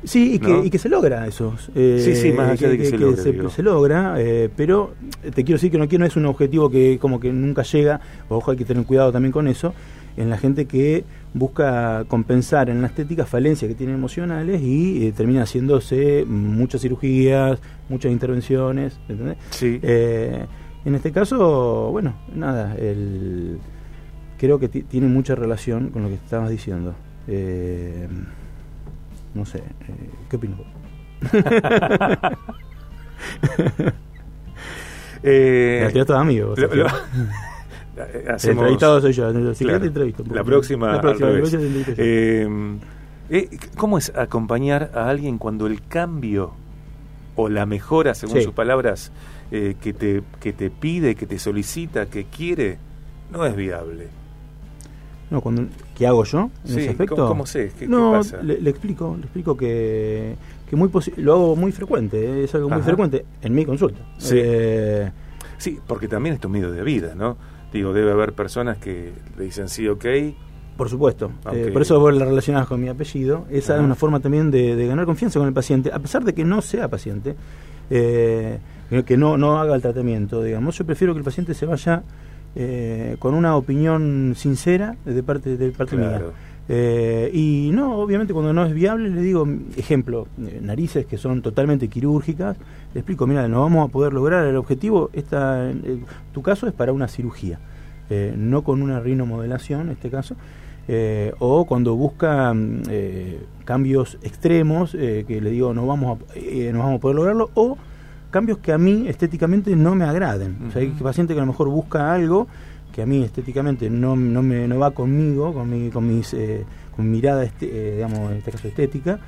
Sí, 0.04 0.34
y, 0.34 0.38
¿no? 0.38 0.62
que, 0.62 0.68
y 0.68 0.70
que 0.70 0.78
se 0.78 0.88
logra 0.88 1.26
eso. 1.26 1.54
Eh, 1.74 2.00
sí, 2.02 2.14
sí, 2.14 2.32
más 2.32 2.50
allá 2.50 2.56
que, 2.56 2.68
de 2.68 2.76
que, 2.76 2.82
que 2.84 2.90
se, 2.90 2.98
logra, 2.98 3.22
se, 3.22 3.56
se, 3.56 3.62
logra. 3.62 4.14
Eh, 4.18 4.48
pero 4.56 4.94
te 5.22 5.44
quiero 5.44 5.56
decir 5.56 5.70
que 5.70 5.78
no, 5.78 5.86
no 5.86 6.06
es 6.06 6.16
un 6.16 6.26
objetivo 6.26 6.70
que 6.70 6.98
como 6.98 7.18
que 7.18 7.32
nunca 7.32 7.62
llega, 7.62 8.00
ojo, 8.28 8.52
hay 8.52 8.56
que 8.56 8.64
tener 8.64 8.84
cuidado 8.84 9.12
también 9.12 9.32
con 9.32 9.48
eso, 9.48 9.74
en 10.16 10.30
la 10.30 10.38
gente 10.38 10.66
que 10.66 11.04
busca 11.34 12.04
compensar 12.08 12.70
en 12.70 12.80
la 12.80 12.88
estética 12.88 13.24
falencias 13.26 13.68
que 13.68 13.74
tienen 13.74 13.96
emocionales 13.96 14.60
y 14.62 15.06
eh, 15.06 15.12
termina 15.12 15.42
haciéndose 15.42 16.24
muchas 16.26 16.80
cirugías, 16.80 17.60
muchas 17.88 18.12
intervenciones, 18.12 18.98
¿entendés? 19.08 19.36
Sí. 19.50 19.78
Eh, 19.82 20.46
en 20.84 20.94
este 20.94 21.12
caso, 21.12 21.90
bueno, 21.92 22.14
nada, 22.34 22.74
el, 22.76 23.58
creo 24.38 24.58
que 24.58 24.68
tiene 24.68 25.06
mucha 25.06 25.34
relación 25.34 25.90
con 25.90 26.02
lo 26.02 26.08
que 26.08 26.14
estabas 26.14 26.50
diciendo. 26.50 26.94
Eh, 27.26 28.08
no 29.38 29.46
sé, 29.46 29.58
eh, 29.58 30.10
¿qué 30.28 30.36
opinas 30.36 30.58
eh, 35.22 36.04
toda 36.06 36.20
amigo. 36.20 36.54
Lo, 36.56 36.74
lo, 36.74 36.86
el 37.96 38.50
entrevistado 38.50 39.00
soy 39.00 39.12
yo. 39.12 39.54
Si 39.54 39.64
claro, 39.64 39.84
entrevisto, 39.84 40.24
la 40.30 40.44
próxima, 40.44 40.92
la 40.92 41.00
próxima, 41.00 41.28
al 41.28 41.34
revés. 41.34 41.56
Eh, 41.96 42.48
eh, 43.30 43.58
¿Cómo 43.76 43.98
es 43.98 44.12
acompañar 44.16 44.90
a 44.94 45.08
alguien 45.08 45.38
cuando 45.38 45.66
el 45.66 45.86
cambio 45.86 46.52
o 47.36 47.48
la 47.48 47.66
mejora, 47.66 48.14
según 48.14 48.38
sí. 48.38 48.42
sus 48.42 48.54
palabras, 48.54 49.12
que, 49.50 49.94
te, 49.96 50.22
que 50.40 50.52
te 50.52 50.70
pide, 50.70 51.14
que 51.14 51.26
te 51.26 51.38
solicita, 51.38 52.06
que 52.06 52.24
quiere, 52.24 52.78
no 53.30 53.46
es 53.46 53.54
viable? 53.54 54.08
No, 55.30 55.40
cuando, 55.40 55.66
¿Qué 55.94 56.06
hago 56.06 56.24
yo 56.24 56.50
en 56.66 56.78
ese 56.78 56.90
aspecto? 56.90 57.16
¿Cómo, 57.16 57.28
cómo 57.28 57.46
sé? 57.46 57.70
¿Qué, 57.78 57.86
no, 57.86 58.12
qué 58.12 58.18
pasa? 58.18 58.42
Le, 58.42 58.60
le, 58.60 58.70
explico, 58.70 59.14
le 59.16 59.24
explico 59.24 59.56
que, 59.56 60.36
que 60.68 60.76
muy 60.76 60.90
lo 61.16 61.32
hago 61.34 61.56
muy 61.56 61.72
frecuente, 61.72 62.18
¿eh? 62.18 62.44
es 62.44 62.54
algo 62.54 62.70
muy 62.70 62.82
frecuente 62.82 63.24
en 63.42 63.54
mi 63.54 63.64
consulta. 63.64 64.00
Sí. 64.16 64.36
Eh, 64.38 65.10
sí, 65.58 65.78
porque 65.86 66.08
también 66.08 66.36
es 66.36 66.40
tu 66.40 66.48
medio 66.48 66.70
de 66.70 66.82
vida, 66.82 67.14
¿no? 67.14 67.36
Digo, 67.72 67.92
debe 67.92 68.12
haber 68.12 68.32
personas 68.32 68.78
que 68.78 69.12
le 69.36 69.44
dicen 69.44 69.68
sí, 69.68 69.86
ok. 69.86 70.06
Por 70.76 70.88
supuesto, 70.88 71.32
okay. 71.44 71.64
eh, 71.64 71.72
por 71.72 71.82
eso 71.82 71.98
vos 71.98 72.14
la 72.14 72.24
relacionás 72.24 72.66
con 72.66 72.80
mi 72.80 72.88
apellido. 72.88 73.46
Esa 73.50 73.74
Ajá. 73.74 73.82
es 73.82 73.86
una 73.86 73.96
forma 73.96 74.20
también 74.20 74.50
de, 74.50 74.76
de, 74.76 74.86
ganar 74.86 75.06
confianza 75.06 75.38
con 75.40 75.48
el 75.48 75.54
paciente, 75.54 75.90
a 75.92 75.98
pesar 75.98 76.24
de 76.24 76.34
que 76.34 76.44
no 76.44 76.62
sea 76.62 76.88
paciente, 76.88 77.34
eh, 77.90 78.60
que 79.04 79.16
no, 79.16 79.36
no 79.36 79.58
haga 79.58 79.74
el 79.74 79.82
tratamiento, 79.82 80.42
digamos. 80.42 80.78
Yo 80.78 80.86
prefiero 80.86 81.12
que 81.14 81.18
el 81.18 81.24
paciente 81.24 81.52
se 81.52 81.66
vaya 81.66 82.04
eh, 82.56 83.16
con 83.18 83.34
una 83.34 83.56
opinión 83.56 84.34
sincera 84.36 84.96
de 85.04 85.22
parte, 85.22 85.56
de 85.56 85.70
parte 85.70 85.96
claro. 85.96 86.26
mía. 86.26 86.34
Eh, 86.70 87.30
y 87.32 87.70
no, 87.72 87.96
obviamente 87.96 88.34
cuando 88.34 88.52
no 88.52 88.66
es 88.66 88.74
viable, 88.74 89.08
le 89.08 89.22
digo, 89.22 89.48
ejemplo, 89.76 90.28
eh, 90.38 90.60
narices 90.62 91.06
que 91.06 91.16
son 91.16 91.40
totalmente 91.40 91.88
quirúrgicas, 91.88 92.58
le 92.92 93.00
explico, 93.00 93.26
mira, 93.26 93.48
no 93.48 93.62
vamos 93.62 93.88
a 93.88 93.90
poder 93.90 94.12
lograr 94.12 94.46
el 94.46 94.56
objetivo, 94.56 95.08
esta, 95.14 95.70
eh, 95.70 96.00
tu 96.32 96.42
caso 96.42 96.66
es 96.66 96.74
para 96.74 96.92
una 96.92 97.08
cirugía, 97.08 97.58
eh, 98.10 98.34
no 98.36 98.64
con 98.64 98.82
una 98.82 99.00
rinomodelación 99.00 99.82
en 99.82 99.90
este 99.90 100.10
caso, 100.10 100.36
eh, 100.88 101.32
o 101.38 101.64
cuando 101.64 101.94
busca 101.96 102.54
cambios 103.64 104.18
extremos, 104.22 104.92
que 104.92 105.40
le 105.42 105.50
digo, 105.50 105.72
no 105.72 105.86
vamos, 105.86 106.18
a, 106.18 106.72
no 106.72 106.78
vamos 106.78 106.96
a 106.96 107.00
poder 107.00 107.16
lograrlo, 107.16 107.50
o 107.54 107.78
cambios 108.30 108.58
que 108.58 108.72
a 108.72 108.78
mí 108.78 109.06
estéticamente 109.08 109.74
no 109.76 109.94
me 109.94 110.04
agraden. 110.04 110.56
Uh 110.60 110.64
-huh. 110.64 110.68
O 110.68 110.70
sea, 110.72 110.82
hay 110.82 110.88
paciente 110.88 111.34
que 111.34 111.40
a 111.40 111.42
lo 111.42 111.52
mejor 111.52 111.68
busca 111.68 112.12
algo 112.12 112.46
que 112.92 113.02
a 113.02 113.06
mí 113.06 113.22
estéticamente 113.22 113.88
no, 113.90 114.16
no, 114.16 114.42
me, 114.42 114.66
no 114.66 114.78
va 114.78 114.90
conmigo, 114.90 115.52
con 115.52 115.70
mi, 115.70 115.90
con 115.90 116.08
mis, 116.08 116.34
eh, 116.34 116.64
con 116.94 117.04
mi 117.04 117.18
mirada, 117.18 117.44
este, 117.44 117.66
eh, 117.66 117.94
digamos, 117.96 118.30
en 118.32 118.38
este 118.38 118.50
caso 118.50 118.66
estética, 118.66 119.20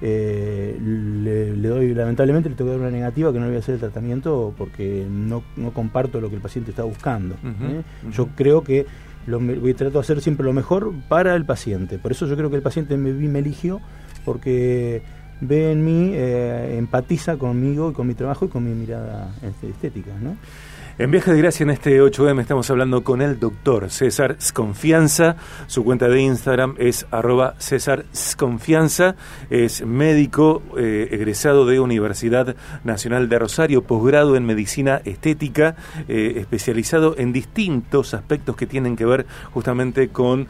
eh, 0.00 0.78
le, 0.80 1.56
le, 1.56 1.68
doy, 1.68 1.94
lamentablemente, 1.94 2.48
le 2.48 2.54
tengo 2.54 2.70
que 2.70 2.78
dar 2.78 2.88
una 2.88 2.96
negativa 2.96 3.32
que 3.32 3.38
no 3.38 3.44
le 3.44 3.50
voy 3.50 3.56
a 3.56 3.60
hacer 3.60 3.74
el 3.74 3.80
tratamiento 3.80 4.54
porque 4.56 5.06
no, 5.10 5.42
no 5.56 5.72
comparto 5.72 6.20
lo 6.20 6.30
que 6.30 6.36
el 6.36 6.40
paciente 6.40 6.70
está 6.70 6.84
buscando. 6.84 7.34
Uh 7.42 7.48
-huh, 7.48 7.50
uh 7.50 7.82
-huh. 8.08 8.12
Yo 8.12 8.28
creo 8.34 8.62
que 8.62 8.86
lo, 9.26 9.38
tratar 9.74 9.92
de 9.92 9.98
hacer 9.98 10.20
siempre 10.20 10.46
lo 10.46 10.52
mejor 10.52 10.92
para 11.08 11.34
el 11.34 11.44
paciente. 11.44 11.98
Por 11.98 12.12
eso 12.12 12.26
yo 12.26 12.36
creo 12.36 12.48
que 12.50 12.56
el 12.56 12.62
paciente 12.62 12.96
me, 12.96 13.12
me 13.12 13.40
eligió 13.40 13.80
porque 14.24 15.02
ve 15.40 15.72
en 15.72 15.84
mí, 15.84 16.12
eh, 16.14 16.76
empatiza 16.78 17.36
conmigo 17.36 17.90
y 17.90 17.94
con 17.94 18.06
mi 18.06 18.14
trabajo 18.14 18.46
y 18.46 18.48
con 18.48 18.64
mi 18.64 18.74
mirada 18.74 19.34
este, 19.42 19.70
estética, 19.70 20.12
¿no? 20.20 20.36
En 21.00 21.12
Viaje 21.12 21.30
de 21.30 21.38
Gracia 21.38 21.62
en 21.62 21.70
este 21.70 22.02
8M 22.02 22.40
estamos 22.40 22.68
hablando 22.72 23.04
con 23.04 23.22
el 23.22 23.38
doctor 23.38 23.88
César 23.88 24.34
Sconfianza. 24.40 25.36
Su 25.68 25.84
cuenta 25.84 26.08
de 26.08 26.20
Instagram 26.20 26.74
es 26.76 27.06
arroba 27.12 27.54
César 27.58 28.04
Sconfianza. 28.12 29.14
Es 29.48 29.86
médico 29.86 30.60
eh, 30.76 31.06
egresado 31.12 31.66
de 31.66 31.78
Universidad 31.78 32.56
Nacional 32.82 33.28
de 33.28 33.38
Rosario, 33.38 33.82
posgrado 33.82 34.34
en 34.34 34.44
Medicina 34.44 35.00
Estética, 35.04 35.76
eh, 36.08 36.32
especializado 36.38 37.14
en 37.16 37.32
distintos 37.32 38.12
aspectos 38.12 38.56
que 38.56 38.66
tienen 38.66 38.96
que 38.96 39.06
ver 39.06 39.24
justamente 39.52 40.08
con 40.08 40.48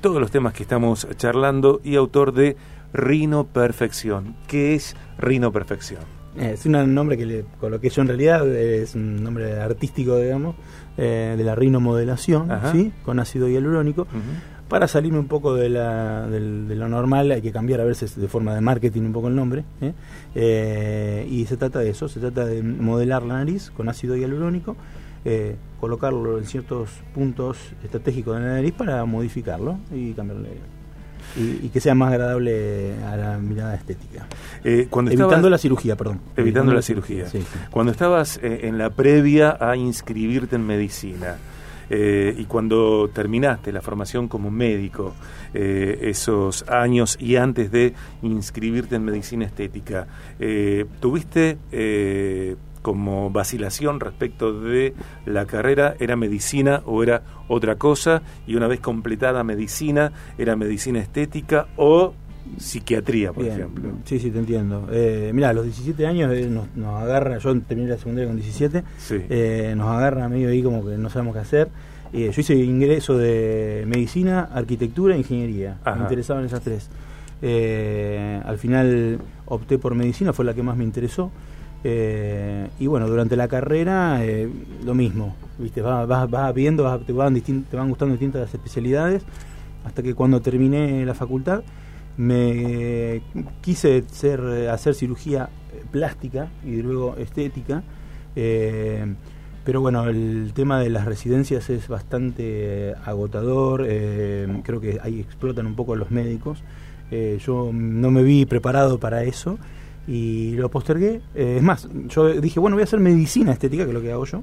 todos 0.00 0.20
los 0.20 0.32
temas 0.32 0.54
que 0.54 0.64
estamos 0.64 1.06
charlando 1.18 1.80
y 1.84 1.94
autor 1.94 2.32
de 2.32 2.56
Rino 2.92 3.44
Perfección. 3.44 4.34
¿Qué 4.46 4.74
es 4.74 4.96
Rino 5.18 5.52
Perfección? 5.52 6.00
Es 6.36 6.64
un 6.64 6.94
nombre 6.94 7.18
que 7.18 7.26
le 7.26 7.44
coloqué 7.60 7.90
yo 7.90 8.00
en 8.00 8.08
realidad, 8.08 8.48
es 8.48 8.94
un 8.94 9.22
nombre 9.22 9.60
artístico, 9.60 10.16
digamos, 10.18 10.56
eh, 10.96 11.34
de 11.36 11.44
la 11.44 11.54
rinomodelación, 11.54 12.48
¿sí? 12.72 12.92
con 13.04 13.20
ácido 13.20 13.48
hialurónico. 13.48 14.02
Uh 14.02 14.16
-huh. 14.16 14.62
Para 14.72 14.88
salirme 14.88 15.18
un 15.18 15.28
poco 15.28 15.54
de, 15.54 15.68
la, 15.68 16.26
de, 16.26 16.40
de, 16.40 16.74
lo 16.76 16.88
normal, 16.88 17.30
hay 17.30 17.42
que 17.42 17.52
cambiar 17.52 17.82
a 17.82 17.84
veces 17.84 18.18
de 18.18 18.26
forma 18.26 18.54
de 18.54 18.62
marketing 18.62 19.02
un 19.02 19.12
poco 19.12 19.28
el 19.28 19.36
nombre. 19.36 19.64
¿eh? 19.82 19.92
Eh, 20.34 21.28
y 21.30 21.44
se 21.44 21.58
trata 21.58 21.80
de 21.80 21.90
eso, 21.90 22.08
se 22.08 22.20
trata 22.20 22.46
de 22.46 22.62
modelar 22.62 23.22
la 23.22 23.34
nariz 23.34 23.70
con 23.70 23.90
ácido 23.90 24.16
hialurónico, 24.16 24.74
eh, 25.26 25.56
colocarlo 25.78 26.38
en 26.38 26.46
ciertos 26.46 26.88
puntos 27.14 27.58
estratégicos 27.84 28.34
de 28.36 28.40
la 28.40 28.52
nariz 28.54 28.72
para 28.72 29.04
modificarlo 29.04 29.76
y 29.94 30.14
cambiarle 30.14 30.48
y, 31.36 31.66
y, 31.66 31.70
que 31.72 31.80
sea 31.80 31.94
más 31.94 32.12
agradable 32.12 32.94
a 33.04 33.16
la 33.16 33.38
mirada 33.38 33.74
estética. 33.74 34.26
Eh, 34.64 34.86
cuando 34.90 35.10
evitando 35.10 35.36
estabas, 35.36 35.50
la 35.50 35.58
cirugía, 35.58 35.96
perdón. 35.96 36.16
Evitando, 36.16 36.42
evitando 36.42 36.72
la 36.74 36.82
cirugía. 36.82 37.26
Sí, 37.28 37.40
sí. 37.40 37.58
Cuando 37.70 37.92
estabas 37.92 38.38
eh, 38.42 38.60
en 38.64 38.78
la 38.78 38.90
previa 38.90 39.56
a 39.60 39.76
inscribirte 39.76 40.56
en 40.56 40.66
medicina 40.66 41.36
eh, 41.90 42.34
y 42.36 42.44
cuando 42.44 43.10
terminaste 43.12 43.72
la 43.72 43.80
formación 43.82 44.28
como 44.28 44.50
médico, 44.50 45.14
esos 45.54 46.66
años 46.66 47.18
y 47.20 47.36
antes 47.36 47.70
de 47.70 47.92
inscribirte 48.22 48.96
en 48.96 49.04
medicina 49.04 49.44
estética, 49.44 50.06
¿tuviste 50.98 51.58
como 52.82 53.30
vacilación 53.30 54.00
respecto 54.00 54.60
de 54.60 54.94
la 55.24 55.46
carrera 55.46 55.94
era 55.98 56.16
medicina 56.16 56.82
o 56.84 57.02
era 57.02 57.22
otra 57.48 57.76
cosa 57.76 58.22
y 58.46 58.56
una 58.56 58.66
vez 58.66 58.80
completada 58.80 59.44
medicina 59.44 60.12
era 60.36 60.56
medicina 60.56 60.98
estética 60.98 61.68
o 61.76 62.14
psiquiatría, 62.58 63.32
por 63.32 63.44
Bien, 63.44 63.54
ejemplo. 63.56 63.92
Sí, 64.04 64.18
sí, 64.18 64.30
te 64.30 64.38
entiendo. 64.38 64.88
Eh, 64.90 65.30
mira, 65.32 65.50
a 65.50 65.52
los 65.52 65.64
17 65.64 66.06
años 66.06 66.32
eh, 66.32 66.48
nos, 66.48 66.74
nos, 66.76 67.00
agarra, 67.00 67.38
yo 67.38 67.58
terminé 67.60 67.90
la 67.90 67.96
secundaria 67.96 68.28
con 68.28 68.36
17, 68.36 68.84
sí. 68.98 69.16
eh, 69.30 69.74
nos 69.76 69.88
agarra 69.88 70.28
medio 70.28 70.48
ahí 70.48 70.62
como 70.62 70.84
que 70.84 70.98
no 70.98 71.08
sabemos 71.08 71.34
qué 71.34 71.40
hacer. 71.40 71.68
yo 72.12 72.28
hice 72.36 72.54
ingreso 72.54 73.16
de 73.16 73.84
medicina, 73.86 74.50
arquitectura 74.52 75.14
e 75.14 75.18
ingeniería. 75.18 75.78
Ajá. 75.84 75.96
Me 75.96 76.02
interesaban 76.02 76.44
esas 76.44 76.60
tres. 76.60 76.90
Eh, 77.44 78.40
al 78.44 78.56
final 78.56 79.18
opté 79.46 79.76
por 79.76 79.96
medicina, 79.96 80.32
fue 80.32 80.44
la 80.44 80.54
que 80.54 80.62
más 80.62 80.76
me 80.76 80.84
interesó. 80.84 81.30
Eh, 81.84 82.68
y 82.78 82.86
bueno, 82.86 83.08
durante 83.08 83.36
la 83.36 83.48
carrera 83.48 84.24
eh, 84.24 84.48
lo 84.84 84.94
mismo, 84.94 85.34
¿viste? 85.58 85.82
Vas, 85.82 86.54
viendo, 86.54 86.84
vas, 86.84 87.04
te, 87.04 87.12
van 87.12 87.88
gustando 87.88 88.12
distintas 88.12 88.52
especialidades, 88.54 89.24
hasta 89.84 90.02
que 90.02 90.14
cuando 90.14 90.40
terminé 90.40 91.04
la 91.04 91.14
facultad 91.14 91.62
me 92.16 93.22
quise 93.62 94.04
ser, 94.12 94.68
hacer 94.70 94.94
cirugía 94.94 95.48
plástica 95.90 96.48
y 96.64 96.82
luego 96.82 97.16
estética, 97.16 97.82
eh, 98.36 99.14
pero 99.64 99.80
bueno, 99.80 100.08
el 100.08 100.52
tema 100.54 100.78
de 100.78 100.90
las 100.90 101.04
residencias 101.04 101.68
es 101.70 101.88
bastante 101.88 102.94
agotador, 103.04 103.86
creo 104.62 104.80
que 104.80 104.98
ahí 105.02 105.20
explotan 105.20 105.66
un 105.66 105.74
poco 105.74 105.96
los 105.96 106.10
médicos, 106.10 106.62
yo 107.10 107.70
no 107.72 108.10
me 108.10 108.22
vi 108.22 108.44
preparado 108.44 108.98
para 108.98 109.22
eso 109.24 109.58
y 110.06 110.52
lo 110.52 110.68
postergué. 110.70 111.20
Eh, 111.34 111.56
es 111.58 111.62
más, 111.62 111.88
yo 112.08 112.28
dije, 112.40 112.60
bueno, 112.60 112.76
voy 112.76 112.82
a 112.82 112.84
hacer 112.84 113.00
medicina 113.00 113.52
estética, 113.52 113.84
que 113.84 113.90
es 113.90 113.94
lo 113.94 114.02
que 114.02 114.12
hago 114.12 114.24
yo, 114.24 114.42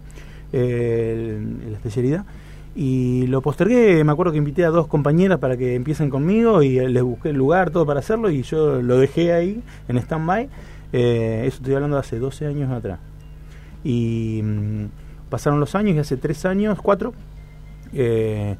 eh, 0.53 1.39
la 1.69 1.75
especialidad. 1.75 2.25
Y 2.75 3.27
lo 3.27 3.41
postergué, 3.41 4.03
me 4.03 4.11
acuerdo 4.11 4.31
que 4.31 4.37
invité 4.37 4.63
a 4.63 4.69
dos 4.69 4.87
compañeras 4.87 5.39
para 5.39 5.57
que 5.57 5.75
empiecen 5.75 6.09
conmigo 6.09 6.61
y 6.61 6.79
les 6.79 7.03
busqué 7.03 7.29
el 7.29 7.35
lugar, 7.35 7.71
todo 7.71 7.85
para 7.85 7.99
hacerlo, 7.99 8.29
y 8.29 8.43
yo 8.43 8.81
lo 8.81 8.97
dejé 8.97 9.33
ahí, 9.33 9.61
en 9.87 9.97
stand-by. 9.97 10.49
Eh, 10.93 11.43
eso 11.45 11.57
estoy 11.57 11.73
hablando 11.75 11.97
de 11.97 12.01
hace 12.01 12.19
12 12.19 12.45
años 12.45 12.71
atrás. 12.71 12.99
Y 13.83 14.41
mmm, 14.43 14.85
pasaron 15.29 15.59
los 15.59 15.75
años 15.75 15.95
y 15.95 15.99
hace 15.99 16.17
3 16.17 16.45
años, 16.45 16.79
4, 16.81 17.13
eh, 17.93 18.55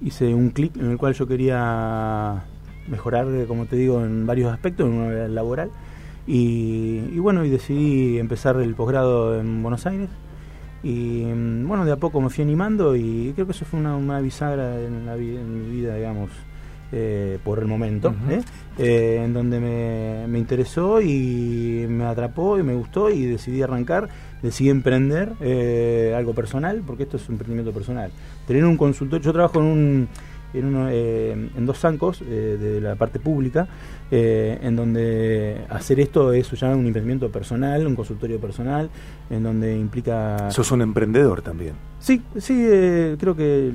hice 0.00 0.34
un 0.34 0.50
clic 0.50 0.76
en 0.76 0.90
el 0.90 0.98
cual 0.98 1.14
yo 1.14 1.26
quería 1.26 2.44
mejorar, 2.88 3.26
como 3.48 3.66
te 3.66 3.76
digo, 3.76 4.04
en 4.04 4.26
varios 4.26 4.52
aspectos, 4.52 4.86
en 4.86 4.92
una 4.92 5.28
laboral. 5.28 5.70
Y, 6.26 7.10
y, 7.12 7.18
bueno, 7.18 7.44
y 7.44 7.50
decidí 7.50 8.18
empezar 8.18 8.56
el 8.56 8.74
posgrado 8.74 9.38
en 9.38 9.62
Buenos 9.62 9.86
Aires. 9.86 10.08
Y 10.82 11.24
bueno, 11.24 11.84
de 11.84 11.92
a 11.92 11.96
poco 11.96 12.20
me 12.20 12.30
fui 12.30 12.42
animando 12.42 12.94
y 12.94 13.32
creo 13.34 13.46
que 13.46 13.52
eso 13.52 13.64
fue 13.64 13.80
una, 13.80 13.96
una 13.96 14.20
bisagra 14.20 14.80
en, 14.80 15.06
la, 15.06 15.16
en 15.16 15.68
mi 15.68 15.76
vida, 15.76 15.96
digamos, 15.96 16.30
eh, 16.92 17.38
por 17.42 17.58
el 17.58 17.66
momento, 17.66 18.10
uh 18.10 18.12
-huh. 18.12 18.38
¿eh? 18.38 18.42
Eh, 18.78 19.22
en 19.24 19.32
donde 19.32 19.58
me, 19.58 20.28
me, 20.28 20.38
interesó 20.38 21.00
y 21.00 21.84
me 21.88 22.04
atrapó 22.04 22.58
y 22.58 22.62
me 22.62 22.74
gustó 22.74 23.10
y 23.10 23.26
decidí 23.26 23.62
arrancar, 23.62 24.08
decidí 24.42 24.70
emprender 24.70 25.32
eh, 25.40 26.14
algo 26.16 26.34
personal, 26.34 26.82
porque 26.86 27.02
esto 27.02 27.16
es 27.16 27.28
un 27.28 27.34
emprendimiento 27.34 27.72
personal. 27.72 28.12
Tener 28.46 28.64
un 28.64 28.76
consultor, 28.76 29.20
yo 29.20 29.32
trabajo 29.32 29.58
en 29.58 29.66
un 29.66 30.08
en, 30.54 30.64
uno, 30.64 30.88
eh, 30.90 31.32
en 31.32 31.66
dos 31.66 31.78
zancos 31.78 32.22
eh, 32.22 32.56
de 32.60 32.80
la 32.80 32.94
parte 32.94 33.18
pública, 33.18 33.68
eh, 34.10 34.58
en 34.62 34.76
donde 34.76 35.64
hacer 35.68 36.00
esto 36.00 36.32
es 36.32 36.50
ya 36.52 36.68
un 36.74 36.86
emprendimiento 36.86 37.30
personal, 37.30 37.86
un 37.86 37.96
consultorio 37.96 38.40
personal, 38.40 38.88
en 39.30 39.42
donde 39.42 39.76
implica... 39.76 40.50
¿Sos 40.50 40.70
un 40.70 40.82
emprendedor 40.82 41.42
también? 41.42 41.74
Sí, 41.98 42.22
sí, 42.36 42.54
eh, 42.68 43.16
creo 43.18 43.34
que 43.34 43.72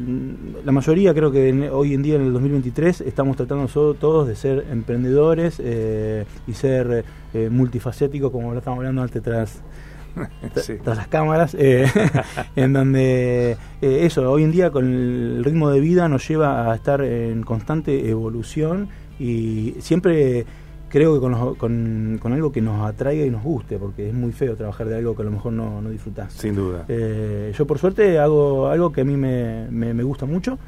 la 0.64 0.72
mayoría, 0.72 1.14
creo 1.14 1.32
que 1.32 1.50
en, 1.50 1.64
hoy 1.72 1.94
en 1.94 2.02
día 2.02 2.16
en 2.16 2.24
el 2.24 2.34
2023 2.34 3.02
estamos 3.02 3.36
tratando 3.36 3.68
todos 3.96 4.28
de 4.28 4.36
ser 4.36 4.66
emprendedores 4.72 5.60
y 5.60 6.54
ser 6.54 7.04
multifacéticos, 7.50 8.32
como 8.32 8.52
lo 8.52 8.60
estamos 8.60 8.78
hablando 8.78 9.02
antes 9.02 9.22
tras 9.22 9.62
sí. 10.56 10.74
tras 10.84 10.98
las 10.98 11.08
cámaras, 11.08 11.56
eh, 11.58 11.86
en 12.56 12.74
donde 12.74 13.58
eh, 13.82 14.06
eso, 14.06 14.30
hoy 14.32 14.44
en 14.44 14.52
día 14.52 14.72
con 14.72 14.86
el 14.86 15.44
ritmo 15.44 15.70
de 15.70 15.80
vida 15.80 16.08
nos 16.08 16.28
lleva 16.28 16.72
a 16.72 16.76
estar 16.76 17.02
en 17.02 17.44
constante 17.44 18.10
evolución 18.10 18.90
y 19.20 19.76
siempre 19.80 20.46
creo 20.92 21.14
que 21.14 21.58
con, 21.58 22.18
con, 22.20 22.34
algo 22.34 22.52
que 22.52 22.62
nos 22.62 22.86
atraiga 22.86 23.26
y 23.26 23.30
nos 23.30 23.44
guste, 23.44 23.78
porque 23.78 24.10
es 24.10 24.14
muy 24.14 24.32
feo 24.32 24.56
trabajar 24.56 24.88
de 24.88 24.98
algo 24.98 25.16
que 25.16 25.22
a 25.22 25.26
lo 25.26 25.32
mejor 25.32 25.54
no, 25.54 25.82
no 25.82 25.90
disfrutás. 25.90 26.34
Sin 26.34 26.56
duda. 26.56 26.86
Eh, 26.88 27.54
yo 27.58 27.66
por 27.66 27.80
suerte 27.80 28.20
hago 28.20 28.68
algo 28.68 28.92
que 28.92 29.02
a 29.02 29.06
mí 29.06 29.16
me, 29.16 29.68
me, 29.72 30.04
gusta 30.04 30.26
mucho. 30.26 30.60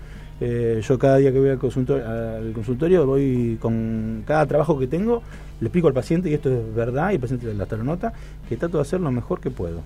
Eh, 0.45 0.81
yo 0.85 0.99
cada 0.99 1.17
día 1.17 1.31
que 1.31 1.39
voy 1.39 1.51
al 1.51 1.57
consultorio, 1.57 2.05
al 2.05 2.51
consultorio 2.51 3.05
voy 3.05 3.57
con 3.61 4.23
cada 4.27 4.45
trabajo 4.45 4.77
que 4.77 4.87
tengo, 4.87 5.23
le 5.61 5.67
explico 5.67 5.87
al 5.87 5.93
paciente, 5.93 6.29
y 6.29 6.33
esto 6.33 6.49
es 6.49 6.75
verdad, 6.75 7.11
y 7.11 7.13
el 7.13 7.21
paciente 7.21 7.49
hasta 7.61 7.77
lo 7.77 7.85
nota, 7.85 8.11
que 8.49 8.57
trato 8.57 8.77
de 8.77 8.81
hacer 8.81 8.99
lo 8.99 9.09
mejor 9.09 9.39
que 9.39 9.51
puedo. 9.51 9.79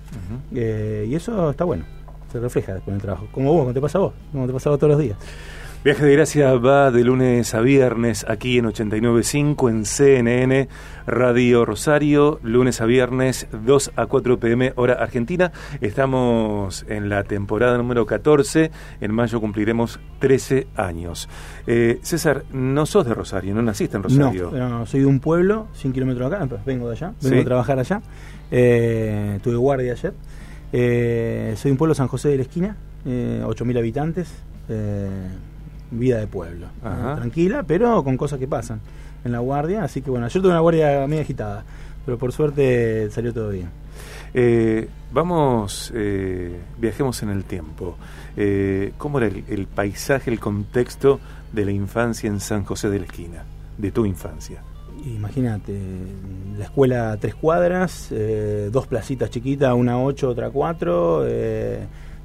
Eh, 0.52 1.06
y 1.08 1.14
eso 1.14 1.50
está 1.50 1.62
bueno, 1.62 1.84
se 2.32 2.40
refleja 2.40 2.74
después 2.74 2.88
en 2.88 2.94
el 2.96 3.02
trabajo. 3.02 3.28
Como 3.30 3.52
vos, 3.52 3.60
como 3.60 3.72
te 3.72 3.80
pasa 3.80 3.98
a 3.98 4.00
vos, 4.00 4.14
como 4.32 4.48
te 4.48 4.52
pasa 4.52 4.68
a 4.68 4.72
vos 4.72 4.80
todos 4.80 4.90
los 4.90 5.00
días. 5.00 5.16
Viaje 5.84 6.04
de 6.04 6.12
Gracia 6.12 6.54
va 6.54 6.90
de 6.90 7.04
lunes 7.04 7.54
a 7.54 7.60
viernes 7.60 8.26
aquí 8.28 8.58
en 8.58 8.64
89.5 8.64 9.70
en 9.70 9.84
CNN 9.84 10.68
Radio 11.06 11.64
Rosario, 11.64 12.40
lunes 12.42 12.80
a 12.80 12.84
viernes 12.84 13.46
2 13.64 13.92
a 13.94 14.06
4 14.06 14.40
pm 14.40 14.72
hora 14.74 14.94
argentina. 14.94 15.52
Estamos 15.80 16.84
en 16.88 17.08
la 17.08 17.22
temporada 17.22 17.78
número 17.78 18.06
14, 18.06 18.72
en 19.00 19.12
mayo 19.12 19.40
cumpliremos 19.40 20.00
13 20.18 20.66
años. 20.74 21.28
Eh, 21.68 22.00
César, 22.02 22.42
no 22.50 22.84
sos 22.84 23.06
de 23.06 23.14
Rosario, 23.14 23.54
no 23.54 23.62
naciste 23.62 23.96
en 23.96 24.02
Rosario. 24.02 24.50
No, 24.50 24.84
soy 24.84 25.00
de 25.00 25.06
un 25.06 25.20
pueblo, 25.20 25.68
100 25.74 25.92
kilómetros 25.92 26.32
acá, 26.32 26.60
vengo 26.66 26.88
de 26.88 26.96
allá, 26.96 27.12
vengo 27.22 27.40
a 27.40 27.44
trabajar 27.44 27.78
allá. 27.78 28.02
Eh, 28.50 29.38
tuve 29.44 29.54
guardia 29.54 29.92
ayer. 29.92 30.12
Eh, 30.72 31.54
soy 31.56 31.68
de 31.68 31.72
un 31.72 31.78
pueblo 31.78 31.94
San 31.94 32.08
José 32.08 32.30
de 32.30 32.36
la 32.36 32.42
Esquina, 32.42 32.76
eh, 33.06 33.42
8.000 33.44 33.78
habitantes. 33.78 34.28
Eh, 35.90 35.96
vida 35.96 36.18
de 36.18 36.26
pueblo. 36.26 36.66
Tranquila, 36.82 37.64
pero 37.66 38.02
con 38.04 38.16
cosas 38.16 38.38
que 38.38 38.46
pasan 38.46 38.80
en 39.24 39.32
la 39.32 39.38
guardia. 39.38 39.84
Así 39.84 40.02
que 40.02 40.10
bueno, 40.10 40.28
yo 40.28 40.40
tuve 40.40 40.50
una 40.50 40.60
guardia 40.60 41.06
medio 41.06 41.22
agitada, 41.22 41.64
pero 42.04 42.18
por 42.18 42.32
suerte 42.32 43.10
salió 43.10 43.32
todo 43.32 43.50
bien. 43.50 43.70
Eh, 44.34 44.88
vamos, 45.12 45.92
eh, 45.94 46.58
viajemos 46.78 47.22
en 47.22 47.30
el 47.30 47.44
tiempo. 47.44 47.96
Eh, 48.36 48.92
¿Cómo 48.98 49.18
era 49.18 49.28
el, 49.28 49.66
paisaje, 49.66 50.30
el 50.30 50.40
contexto 50.40 51.20
de 51.52 51.64
la 51.64 51.72
infancia 51.72 52.28
en 52.28 52.40
San 52.40 52.64
José 52.64 52.90
de 52.90 53.00
la 53.00 53.06
Esquina, 53.06 53.44
de 53.76 53.90
tu 53.90 54.04
infancia? 54.04 54.62
Imagínate, 55.04 55.78
la 56.58 56.64
escuela 56.64 57.12
a 57.12 57.16
tres 57.16 57.34
cuadras, 57.34 58.12
dos 58.72 58.86
placitas 58.88 59.30
chiquitas, 59.30 59.72
una 59.72 60.02
ocho, 60.02 60.28
otra 60.28 60.50
cuatro 60.50 61.24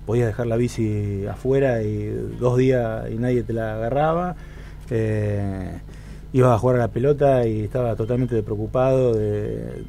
podías 0.06 0.28
dejar 0.28 0.48
la 0.48 0.58
bici 0.58 1.26
afuera 1.26 1.82
y 1.82 2.08
dos 2.40 2.58
días 2.58 3.10
y 3.12 3.16
nadie 3.16 3.44
te 3.44 3.54
la 3.54 3.76
agarraba. 3.76 4.36
Eh, 4.90 5.80
ibas 6.34 6.52
a 6.52 6.58
jugar 6.58 6.76
a 6.78 6.80
la 6.80 6.88
pelota 6.90 7.46
y 7.48 7.62
estaba 7.62 7.96
totalmente 7.96 8.42
preocupado. 8.44 9.14
De, 9.14 9.84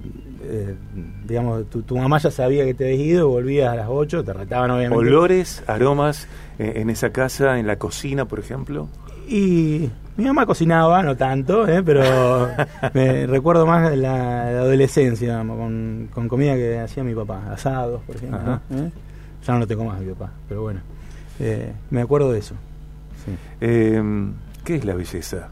digamos, 1.27 1.65
tu, 1.71 1.97
mamá 1.97 2.19
ya 2.19 2.31
sabía 2.31 2.65
que 2.65 2.75
te 2.75 2.85
habías 2.85 3.01
ido, 3.01 3.29
volvías 3.29 3.73
a 3.73 3.77
las 3.77 3.89
8, 3.89 4.25
te 4.25 4.33
retaban 4.33 4.71
obviamente. 4.71 4.97
¿Olores, 4.97 5.63
aromas 5.67 6.29
eh, 6.59 6.75
en 6.77 6.91
esa 6.91 7.11
casa, 7.11 7.59
en 7.59 7.67
la 7.67 7.77
cocina, 7.77 8.27
por 8.27 8.41
ejemplo? 8.41 8.89
Y 9.27 9.89
mi 10.17 10.25
mamá 10.25 10.47
cocinaba, 10.47 11.03
no 11.03 11.17
tanto, 11.17 11.67
eh, 11.67 11.83
pero 11.83 12.49
me 12.95 13.27
recuerdo 13.27 13.67
más 13.67 13.91
de 13.91 13.97
la, 13.97 14.49
adolescencia, 14.49 15.39
con, 15.39 16.09
comida 16.29 16.55
que 16.55 16.79
hacía 16.79 17.03
mi 17.03 17.15
papá, 17.15 17.53
asados, 17.53 18.03
por 18.03 18.17
ejemplo. 18.17 18.61
Ya 19.47 19.53
no 19.53 19.61
lo 19.61 19.67
tengo 19.67 19.85
más, 19.85 20.01
mi 20.01 20.11
papá, 20.13 20.33
pero 20.49 20.63
bueno. 20.63 20.81
Eh, 21.39 21.73
me 21.91 22.01
acuerdo 22.01 22.33
de 22.33 22.39
eso. 22.39 22.55
Em, 23.61 24.33
¿Qué 24.65 24.77
es 24.77 24.85
la 24.85 24.95
belleza? 24.95 25.49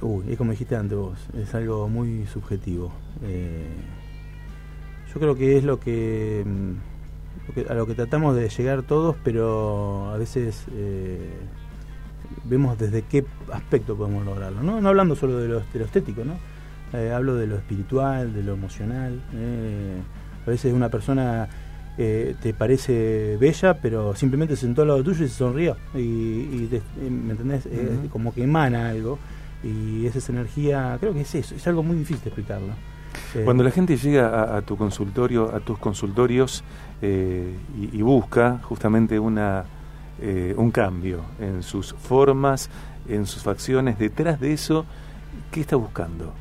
Uy, 0.00 0.24
es 0.30 0.38
como 0.38 0.52
dijiste 0.52 0.76
antes 0.76 0.96
vos, 0.96 1.18
es 1.36 1.52
algo 1.54 1.88
muy 1.88 2.26
subjetivo. 2.26 2.92
Eh, 3.22 3.66
yo 5.12 5.20
creo 5.20 5.34
que 5.34 5.56
es 5.56 5.64
lo 5.64 5.80
que, 5.80 6.44
mm, 6.46 7.70
a 7.70 7.74
lo 7.74 7.86
que 7.86 7.94
tratamos 7.94 8.36
de 8.36 8.48
llegar 8.48 8.82
todos, 8.82 9.16
pero 9.24 10.10
a 10.12 10.18
veces 10.18 10.64
eh, 10.72 11.30
vemos 12.44 12.78
desde 12.78 13.02
qué 13.02 13.24
aspecto 13.52 13.96
podemos 13.96 14.24
lograrlo. 14.24 14.62
No, 14.62 14.80
no 14.80 14.88
hablando 14.88 15.16
solo 15.16 15.38
de 15.38 15.48
lo, 15.48 15.84
estético, 15.84 16.22
¿no? 16.24 16.34
hablo 17.12 17.34
de 17.34 17.48
lo 17.48 17.56
espiritual, 17.56 18.32
de 18.32 18.44
lo 18.44 18.52
emocional. 18.52 19.20
a 20.46 20.50
veces 20.50 20.72
una 20.72 20.90
persona 20.90 21.48
eh, 21.96 22.34
te 22.42 22.52
parece 22.54 23.36
bella, 23.38 23.74
pero 23.74 24.16
simplemente 24.16 24.56
se 24.56 24.62
sentó 24.62 24.82
al 24.82 24.88
lado 24.88 25.04
tuyo 25.04 25.24
y 25.24 25.28
se 25.28 25.34
sonrió. 25.34 25.76
Y, 25.94 26.68
¿me 27.08 27.32
entendés? 27.32 27.68
como 28.10 28.34
que 28.34 28.42
emana 28.42 28.88
algo. 28.88 29.18
Y 29.62 30.04
es 30.06 30.16
esa 30.16 30.32
energía, 30.32 30.96
creo 31.00 31.14
que 31.14 31.22
es 31.22 31.34
eso, 31.34 31.54
es 31.54 31.66
algo 31.66 31.82
muy 31.82 31.96
difícil 31.96 32.22
de 32.22 32.28
explicarlo. 32.28 32.74
Eh, 33.34 33.42
Cuando 33.44 33.62
la 33.62 33.70
gente 33.70 33.96
llega 33.96 34.56
a, 34.56 34.60
tu 34.60 34.76
consultorio, 34.76 35.54
a 35.54 35.60
tus 35.60 35.78
consultorios 35.78 36.62
eh, 37.00 37.54
y, 37.92 38.02
busca 38.02 38.60
justamente 38.62 39.18
una, 39.18 39.64
un 40.56 40.70
cambio 40.70 41.20
en 41.40 41.62
sus 41.62 41.94
formas, 41.94 42.68
en 43.08 43.24
sus 43.24 43.42
facciones, 43.42 43.98
detrás 43.98 44.38
de 44.38 44.52
eso, 44.52 44.84
¿qué 45.50 45.62
está 45.62 45.76
buscando? 45.76 46.34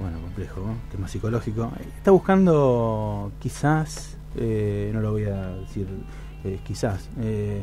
Bueno, 0.00 0.20
complejo, 0.20 0.62
tema 0.90 1.08
psicológico. 1.08 1.72
Está 1.96 2.10
buscando 2.10 3.32
quizás, 3.38 4.16
eh, 4.36 4.90
no 4.92 5.00
lo 5.00 5.12
voy 5.12 5.24
a 5.24 5.48
decir 5.56 5.86
eh, 6.44 6.58
quizás, 6.64 7.08
eh, 7.20 7.62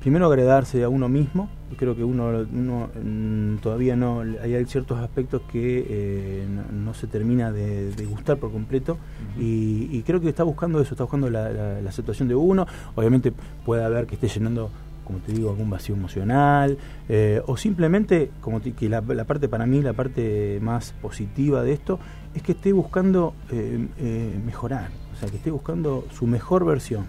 primero 0.00 0.26
agradarse 0.26 0.82
a 0.84 0.88
uno 0.88 1.08
mismo. 1.08 1.48
Creo 1.76 1.96
que 1.96 2.04
uno, 2.04 2.46
uno 2.52 2.90
mm, 2.94 3.56
todavía 3.56 3.96
no, 3.96 4.20
hay 4.20 4.64
ciertos 4.66 5.00
aspectos 5.00 5.42
que 5.50 6.46
no, 6.70 6.94
se 6.94 7.06
termina 7.06 7.50
de, 7.50 8.06
gustar 8.08 8.36
por 8.36 8.52
completo 8.52 8.98
y, 9.38 10.02
creo 10.02 10.20
que 10.20 10.28
está 10.28 10.44
buscando 10.44 10.80
eso, 10.80 10.94
está 10.94 11.04
buscando 11.04 11.30
la, 11.30 11.50
la 11.80 11.88
aceptación 11.88 12.28
de 12.28 12.34
uno. 12.34 12.66
Obviamente 12.94 13.32
puede 13.64 13.82
haber 13.84 14.06
que 14.06 14.14
esté 14.14 14.28
llenando 14.28 14.70
como 15.04 15.18
te 15.20 15.32
digo, 15.32 15.50
algún 15.50 15.70
vacío 15.70 15.94
emocional, 15.94 16.78
eh, 17.08 17.42
o 17.46 17.56
simplemente, 17.56 18.30
como 18.40 18.60
que 18.60 18.88
la, 18.88 19.02
parte 19.02 19.48
para 19.48 19.66
mí, 19.66 19.82
la 19.82 19.92
parte 19.92 20.58
más 20.62 20.92
positiva 21.00 21.62
de 21.62 21.72
esto, 21.72 21.98
es 22.34 22.42
que 22.42 22.52
esté 22.52 22.72
buscando 22.72 23.34
eh, 23.50 23.86
eh, 23.98 24.40
mejorar, 24.44 24.90
o 25.14 25.16
sea, 25.18 25.28
que 25.28 25.36
esté 25.36 25.50
buscando 25.50 26.06
su 26.12 26.26
mejor 26.26 26.64
versión. 26.64 27.06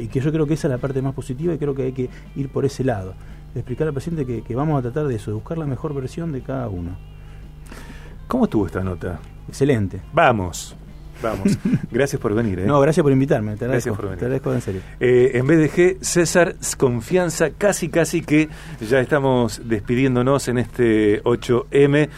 y 0.00 0.06
que 0.08 0.20
yo 0.20 0.30
creo 0.32 0.46
que 0.46 0.54
esa 0.54 0.68
es 0.68 0.72
la 0.72 0.78
parte 0.78 1.02
más 1.02 1.14
positiva 1.14 1.52
y 1.52 1.58
creo 1.58 1.74
que 1.74 1.82
hay 1.82 1.92
que 1.92 2.08
ir 2.36 2.48
por 2.48 2.64
ese 2.64 2.84
lado. 2.84 3.14
explicar 3.54 3.88
al 3.88 3.94
paciente 3.94 4.24
que, 4.24 4.42
que 4.42 4.54
vamos 4.54 4.78
a 4.78 4.82
tratar 4.82 5.06
de 5.08 5.16
eso, 5.16 5.30
de 5.30 5.34
buscar 5.34 5.58
la 5.58 5.66
mejor 5.66 5.94
versión 5.94 6.32
de 6.32 6.42
cada 6.42 6.68
uno. 6.68 6.96
¿Cómo 8.28 8.44
estuvo 8.44 8.66
esta 8.66 8.84
nota? 8.84 9.18
Excelente. 9.48 10.02
Vamos. 10.12 10.76
Vamos. 11.22 11.58
Gracias 11.90 12.20
por 12.20 12.34
venir. 12.34 12.60
¿eh? 12.60 12.66
No, 12.66 12.80
gracias 12.80 13.02
por 13.02 13.12
invitarme. 13.12 13.56
Te 13.56 13.64
agradezco, 13.64 13.90
gracias 13.90 13.96
por 13.96 14.04
venir. 14.04 14.18
Te 14.18 14.24
agradezco 14.26 14.52
en 14.54 14.60
serio. 14.60 14.80
Eh, 15.00 15.30
en 15.34 15.46
BDG, 15.46 16.04
César, 16.04 16.56
confianza, 16.76 17.50
casi, 17.50 17.88
casi 17.88 18.22
que 18.22 18.48
ya 18.80 19.00
estamos 19.00 19.62
despidiéndonos 19.64 20.48
en 20.48 20.58
este 20.58 21.22
8M. 21.24 22.08